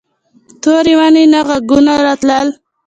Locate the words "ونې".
0.99-1.23